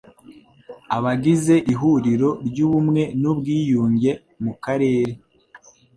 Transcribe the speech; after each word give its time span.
Abagize 0.95 1.55
Ihuriro 1.73 2.29
ry 2.47 2.57
Ubumwe 2.65 3.03
n 3.21 3.23
Ubwiyunge 3.31 4.11
mu 4.43 4.53
Karere 4.63 5.11